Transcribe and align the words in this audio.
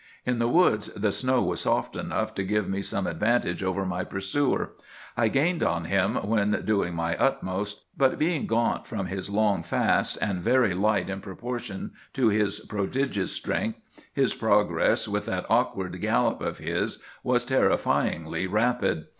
"In 0.25 0.39
the 0.39 0.47
woods 0.47 0.87
the 0.95 1.11
snow 1.11 1.43
was 1.43 1.59
soft 1.61 1.95
enough 1.95 2.33
to 2.33 2.43
give 2.43 2.67
me 2.67 2.81
some 2.81 3.05
advantage 3.05 3.61
over 3.61 3.85
my 3.85 4.03
pursuer. 4.03 4.71
I 5.15 5.27
gained 5.27 5.61
on 5.61 5.85
him 5.85 6.15
when 6.27 6.65
doing 6.65 6.95
my 6.95 7.15
utmost. 7.19 7.83
But 7.95 8.17
being 8.17 8.47
gaunt 8.47 8.87
from 8.87 9.05
his 9.05 9.29
long 9.29 9.61
fast, 9.61 10.17
and 10.19 10.41
very 10.41 10.73
light 10.73 11.07
in 11.07 11.21
proportion 11.21 11.91
to 12.13 12.29
his 12.29 12.61
prodigious 12.61 13.31
strength, 13.33 13.77
his 14.11 14.33
progress, 14.33 15.07
with 15.07 15.27
that 15.27 15.45
awkward 15.51 16.01
gallop 16.01 16.41
of 16.41 16.57
his, 16.57 16.97
was 17.23 17.45
terrifyingly 17.45 18.47
rapid. 18.47 19.05